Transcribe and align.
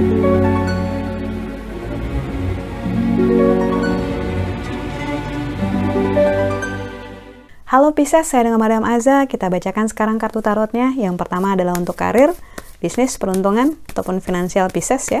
Halo 0.00 0.08
Pisces, 7.92 8.24
saya 8.24 8.48
dengan 8.48 8.56
Madam 8.56 8.88
Aza. 8.88 9.28
Kita 9.28 9.52
bacakan 9.52 9.92
sekarang 9.92 10.16
kartu 10.16 10.40
tarotnya. 10.40 10.96
Yang 10.96 11.20
pertama 11.20 11.52
adalah 11.52 11.76
untuk 11.76 12.00
karir, 12.00 12.32
bisnis, 12.80 13.20
peruntungan, 13.20 13.76
ataupun 13.92 14.24
finansial 14.24 14.72
Pisces 14.72 15.04
ya. 15.12 15.20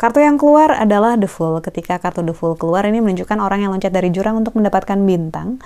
Kartu 0.00 0.24
yang 0.24 0.40
keluar 0.40 0.72
adalah 0.72 1.20
The 1.20 1.28
Fool. 1.28 1.60
Ketika 1.60 2.00
kartu 2.00 2.24
The 2.24 2.32
Fool 2.32 2.56
keluar, 2.56 2.88
ini 2.88 3.04
menunjukkan 3.04 3.36
orang 3.36 3.60
yang 3.60 3.76
loncat 3.76 3.92
dari 3.92 4.08
jurang 4.08 4.40
untuk 4.40 4.56
mendapatkan 4.56 4.96
bintang. 5.04 5.60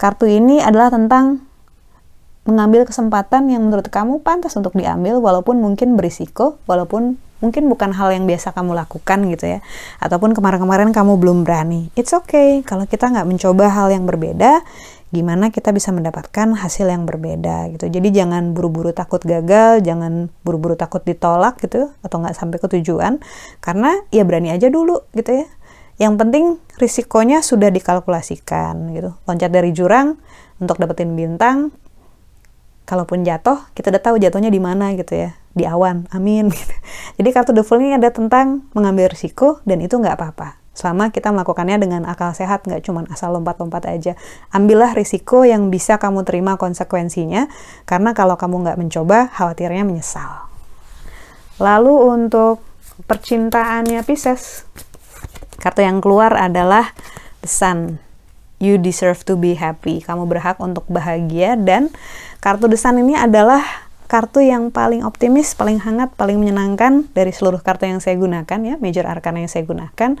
Kartu 0.00 0.24
ini 0.32 0.64
adalah 0.64 0.88
tentang 0.88 1.44
mengambil 2.48 2.88
kesempatan 2.88 3.52
yang 3.52 3.68
menurut 3.68 3.92
kamu 3.92 4.24
pantas 4.24 4.56
untuk 4.56 4.72
diambil 4.72 5.20
walaupun 5.20 5.60
mungkin 5.60 6.00
berisiko, 6.00 6.56
walaupun 6.64 7.20
mungkin 7.42 7.66
bukan 7.66 7.90
hal 7.92 8.14
yang 8.14 8.24
biasa 8.24 8.54
kamu 8.54 8.72
lakukan 8.72 9.18
gitu 9.34 9.58
ya. 9.58 9.60
Ataupun 9.98 10.32
kemarin-kemarin 10.32 10.94
kamu 10.94 11.18
belum 11.18 11.42
berani. 11.42 11.90
It's 11.98 12.14
okay 12.14 12.62
kalau 12.62 12.86
kita 12.86 13.10
nggak 13.10 13.26
mencoba 13.26 13.68
hal 13.68 13.90
yang 13.90 14.06
berbeda, 14.06 14.62
gimana 15.12 15.52
kita 15.52 15.74
bisa 15.76 15.92
mendapatkan 15.92 16.56
hasil 16.56 16.88
yang 16.88 17.04
berbeda 17.04 17.68
gitu. 17.76 17.90
Jadi 17.90 18.08
jangan 18.14 18.56
buru-buru 18.56 18.96
takut 18.96 19.20
gagal, 19.20 19.84
jangan 19.84 20.32
buru-buru 20.46 20.78
takut 20.78 21.04
ditolak 21.04 21.60
gitu 21.60 21.92
atau 22.00 22.16
nggak 22.22 22.32
sampai 22.32 22.56
ke 22.62 22.68
tujuan 22.80 23.20
karena 23.60 24.00
ya 24.08 24.24
berani 24.24 24.54
aja 24.54 24.72
dulu 24.72 25.04
gitu 25.12 25.44
ya. 25.44 25.46
Yang 26.00 26.14
penting 26.16 26.44
risikonya 26.80 27.44
sudah 27.44 27.68
dikalkulasikan 27.68 28.96
gitu. 28.96 29.12
Loncat 29.28 29.50
dari 29.52 29.76
jurang 29.76 30.16
untuk 30.56 30.80
dapetin 30.80 31.12
bintang 31.12 31.74
kalaupun 32.88 33.22
jatuh 33.22 33.68
kita 33.76 33.90
udah 33.94 34.02
tahu 34.02 34.16
jatuhnya 34.18 34.50
di 34.50 34.58
mana 34.58 34.92
gitu 34.94 35.14
ya 35.14 35.30
di 35.52 35.68
awan 35.68 36.08
amin 36.12 36.48
gitu. 36.52 36.74
jadi 37.20 37.28
kartu 37.32 37.52
the 37.52 37.64
fool 37.64 37.80
ini 37.80 37.96
ada 37.96 38.12
tentang 38.12 38.64
mengambil 38.72 39.12
risiko 39.12 39.60
dan 39.68 39.80
itu 39.84 39.96
nggak 39.96 40.16
apa-apa. 40.16 40.60
Selama 40.72 41.12
kita 41.12 41.28
melakukannya 41.28 41.76
dengan 41.76 42.08
akal 42.08 42.32
sehat 42.32 42.64
nggak 42.64 42.80
cuma 42.88 43.04
asal 43.12 43.36
lompat-lompat 43.36 43.84
aja. 43.92 44.16
Ambillah 44.48 44.96
risiko 44.96 45.44
yang 45.44 45.68
bisa 45.68 46.00
kamu 46.00 46.24
terima 46.24 46.56
konsekuensinya 46.56 47.52
karena 47.84 48.16
kalau 48.16 48.40
kamu 48.40 48.64
nggak 48.64 48.78
mencoba 48.80 49.28
khawatirnya 49.36 49.84
menyesal. 49.84 50.48
Lalu 51.60 51.92
untuk 52.08 52.64
percintaannya 53.04 54.00
Pisces 54.08 54.64
kartu 55.60 55.84
yang 55.84 56.00
keluar 56.00 56.32
adalah 56.32 56.96
the 57.44 57.50
sun. 57.52 58.00
You 58.56 58.80
deserve 58.80 59.26
to 59.28 59.36
be 59.36 59.60
happy. 59.60 60.00
Kamu 60.00 60.24
berhak 60.24 60.56
untuk 60.62 60.86
bahagia 60.88 61.58
dan 61.58 61.90
Kartu 62.42 62.66
desan 62.66 62.98
ini 62.98 63.14
adalah 63.14 63.62
kartu 64.12 64.44
yang 64.44 64.68
paling 64.68 65.00
optimis, 65.08 65.56
paling 65.56 65.80
hangat, 65.80 66.12
paling 66.20 66.36
menyenangkan 66.36 67.08
dari 67.16 67.32
seluruh 67.32 67.64
kartu 67.64 67.88
yang 67.88 67.96
saya 68.04 68.20
gunakan 68.20 68.60
ya, 68.60 68.76
major 68.76 69.08
arcana 69.08 69.40
yang 69.40 69.48
saya 69.48 69.64
gunakan. 69.64 70.20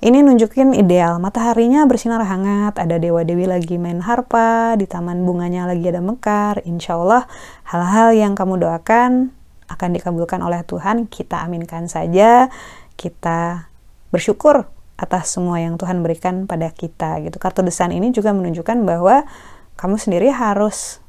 Ini 0.00 0.24
nunjukin 0.24 0.72
ideal, 0.72 1.20
mataharinya 1.20 1.84
bersinar 1.84 2.24
hangat, 2.24 2.80
ada 2.80 2.96
dewa-dewi 2.96 3.44
lagi 3.44 3.76
main 3.76 4.00
harpa, 4.00 4.80
di 4.80 4.88
taman 4.88 5.28
bunganya 5.28 5.68
lagi 5.68 5.84
ada 5.92 6.00
mekar. 6.00 6.64
Insya 6.64 6.96
Allah 6.96 7.28
hal-hal 7.68 8.16
yang 8.16 8.32
kamu 8.32 8.64
doakan 8.64 9.36
akan 9.68 9.88
dikabulkan 9.92 10.40
oleh 10.40 10.64
Tuhan, 10.64 11.04
kita 11.04 11.44
aminkan 11.44 11.84
saja, 11.84 12.48
kita 12.96 13.68
bersyukur 14.08 14.72
atas 14.96 15.36
semua 15.36 15.60
yang 15.60 15.76
Tuhan 15.76 16.00
berikan 16.00 16.48
pada 16.48 16.72
kita 16.72 17.20
gitu. 17.28 17.36
Kartu 17.36 17.60
desan 17.60 17.92
ini 17.92 18.08
juga 18.08 18.32
menunjukkan 18.32 18.88
bahwa 18.88 19.28
kamu 19.76 20.00
sendiri 20.00 20.32
harus 20.32 21.04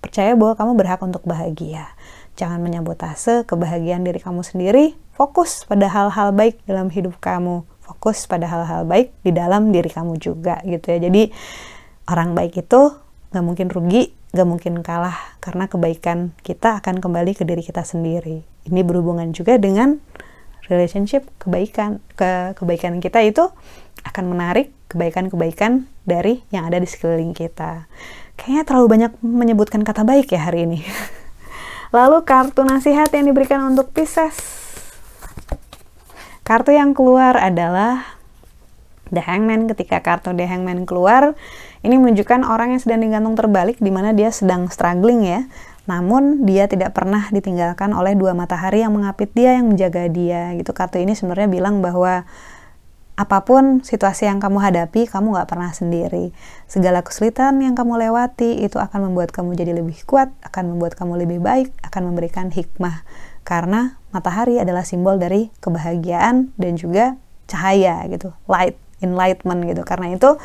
Percaya 0.00 0.32
bahwa 0.36 0.56
kamu 0.56 0.72
berhak 0.80 1.00
untuk 1.04 1.22
bahagia. 1.28 1.92
Jangan 2.40 2.64
menyabotase 2.64 3.44
kebahagiaan 3.44 4.00
diri 4.00 4.16
kamu 4.16 4.40
sendiri. 4.40 4.96
Fokus 5.12 5.68
pada 5.68 5.92
hal-hal 5.92 6.32
baik 6.32 6.60
dalam 6.64 6.88
hidup 6.88 7.20
kamu. 7.20 7.68
Fokus 7.84 8.24
pada 8.24 8.48
hal-hal 8.48 8.88
baik 8.88 9.12
di 9.20 9.32
dalam 9.36 9.68
diri 9.70 9.92
kamu 9.92 10.16
juga 10.16 10.56
gitu 10.64 10.88
ya. 10.88 10.98
Jadi 11.04 11.28
orang 12.08 12.32
baik 12.32 12.64
itu 12.64 12.80
gak 13.30 13.44
mungkin 13.44 13.68
rugi, 13.68 14.16
gak 14.32 14.48
mungkin 14.48 14.80
kalah 14.80 15.36
karena 15.44 15.68
kebaikan 15.68 16.32
kita 16.40 16.80
akan 16.80 17.04
kembali 17.04 17.36
ke 17.36 17.44
diri 17.44 17.60
kita 17.60 17.84
sendiri. 17.84 18.42
Ini 18.64 18.80
berhubungan 18.82 19.30
juga 19.36 19.60
dengan 19.60 20.00
relationship 20.70 21.26
kebaikan 21.42 21.98
ke 22.14 22.54
kebaikan 22.54 23.02
kita 23.02 23.20
itu 23.26 23.50
akan 24.06 24.24
menarik 24.32 24.72
kebaikan-kebaikan 24.88 25.86
dari 26.06 26.40
yang 26.54 26.66
ada 26.66 26.78
di 26.78 26.88
sekeliling 26.88 27.34
kita. 27.34 27.90
Kayaknya 28.40 28.64
terlalu 28.64 28.86
banyak 28.88 29.12
menyebutkan 29.20 29.84
kata 29.84 30.00
baik 30.00 30.32
ya 30.32 30.48
hari 30.48 30.64
ini. 30.64 30.80
Lalu 31.96 32.24
kartu 32.24 32.64
nasihat 32.64 33.12
yang 33.12 33.28
diberikan 33.28 33.60
untuk 33.68 33.92
Pisces. 33.92 34.32
Kartu 36.40 36.72
yang 36.72 36.96
keluar 36.96 37.36
adalah 37.36 38.16
The 39.12 39.20
Hangman. 39.20 39.68
Ketika 39.68 40.00
kartu 40.00 40.32
The 40.32 40.48
Hangman 40.48 40.88
keluar, 40.88 41.36
ini 41.84 42.00
menunjukkan 42.00 42.48
orang 42.48 42.72
yang 42.72 42.80
sedang 42.80 43.04
digantung 43.04 43.36
terbalik 43.36 43.76
di 43.76 43.92
mana 43.92 44.16
dia 44.16 44.32
sedang 44.32 44.72
struggling 44.72 45.20
ya. 45.28 45.44
Namun 45.84 46.48
dia 46.48 46.64
tidak 46.64 46.96
pernah 46.96 47.28
ditinggalkan 47.28 47.92
oleh 47.92 48.16
dua 48.16 48.32
matahari 48.32 48.80
yang 48.80 48.96
mengapit 48.96 49.36
dia, 49.36 49.60
yang 49.60 49.68
menjaga 49.68 50.08
dia. 50.08 50.56
Gitu 50.56 50.72
kartu 50.72 50.96
ini 50.96 51.12
sebenarnya 51.12 51.50
bilang 51.50 51.84
bahwa 51.84 52.24
apa 53.20 53.44
pun 53.44 53.84
situasi 53.84 54.24
yang 54.24 54.40
kamu 54.40 54.64
hadapi, 54.64 55.04
kamu 55.04 55.36
gak 55.36 55.52
pernah 55.52 55.68
sendiri. 55.76 56.32
Segala 56.64 57.04
kesulitan 57.04 57.60
yang 57.60 57.76
kamu 57.76 58.08
lewati 58.08 58.64
itu 58.64 58.80
akan 58.80 59.12
membuat 59.12 59.28
kamu 59.28 59.60
jadi 59.60 59.76
lebih 59.76 60.08
kuat, 60.08 60.32
akan 60.40 60.72
membuat 60.72 60.96
kamu 60.96 61.28
lebih 61.28 61.44
baik, 61.44 61.68
akan 61.84 62.08
memberikan 62.08 62.48
hikmah. 62.48 63.04
Karena 63.44 64.00
matahari 64.08 64.56
adalah 64.56 64.88
simbol 64.88 65.20
dari 65.20 65.52
kebahagiaan 65.60 66.56
dan 66.56 66.80
juga 66.80 67.20
cahaya 67.44 68.08
gitu, 68.08 68.32
light, 68.48 68.80
enlightenment 69.04 69.68
gitu. 69.68 69.84
Karena 69.84 70.16
itu 70.16 70.40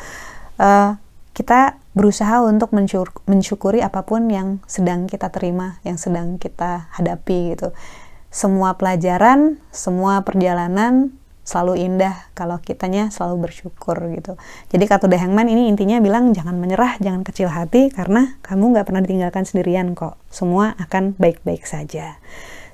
uh, 0.60 1.00
kita 1.32 1.80
berusaha 1.96 2.44
untuk 2.44 2.76
mensyukuri 3.24 3.80
apa 3.80 4.04
pun 4.04 4.28
yang 4.28 4.60
sedang 4.68 5.08
kita 5.08 5.32
terima, 5.32 5.80
yang 5.80 5.96
sedang 5.96 6.36
kita 6.36 6.92
hadapi 6.92 7.56
gitu. 7.56 7.72
Semua 8.28 8.76
pelajaran, 8.76 9.56
semua 9.72 10.20
perjalanan 10.28 11.16
selalu 11.46 11.86
indah 11.86 12.26
kalau 12.34 12.58
kitanya 12.58 13.08
selalu 13.14 13.48
bersyukur 13.48 13.96
gitu. 14.12 14.34
Jadi 14.68 14.84
kartu 14.90 15.06
The 15.06 15.22
Hangman 15.22 15.46
ini 15.46 15.70
intinya 15.70 16.02
bilang 16.02 16.34
jangan 16.34 16.58
menyerah, 16.58 16.98
jangan 16.98 17.22
kecil 17.22 17.48
hati 17.48 17.88
karena 17.94 18.36
kamu 18.42 18.74
nggak 18.74 18.86
pernah 18.90 19.00
ditinggalkan 19.00 19.46
sendirian 19.46 19.94
kok. 19.94 20.18
Semua 20.28 20.74
akan 20.82 21.14
baik-baik 21.16 21.62
saja. 21.64 22.18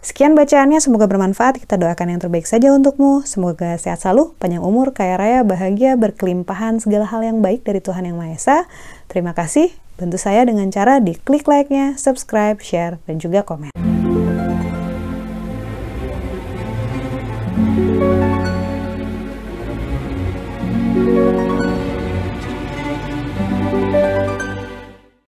Sekian 0.03 0.35
bacaannya, 0.35 0.83
semoga 0.83 1.07
bermanfaat. 1.07 1.63
Kita 1.63 1.79
doakan 1.79 2.17
yang 2.17 2.19
terbaik 2.19 2.43
saja 2.43 2.75
untukmu. 2.75 3.23
Semoga 3.23 3.79
sehat 3.79 4.03
selalu, 4.03 4.35
panjang 4.43 4.59
umur, 4.59 4.91
kaya 4.91 5.15
raya, 5.15 5.41
bahagia, 5.47 5.95
berkelimpahan, 5.95 6.83
segala 6.83 7.07
hal 7.07 7.23
yang 7.23 7.39
baik 7.39 7.63
dari 7.63 7.79
Tuhan 7.79 8.11
Yang 8.11 8.17
Maha 8.19 8.35
Esa. 8.35 8.59
Terima 9.07 9.31
kasih. 9.31 9.71
Bantu 10.03 10.19
saya 10.19 10.43
dengan 10.43 10.67
cara 10.75 10.99
di 10.99 11.15
klik 11.15 11.47
like-nya, 11.47 11.95
subscribe, 11.95 12.59
share, 12.59 12.99
dan 13.07 13.23
juga 13.23 13.47
komen. 13.47 13.92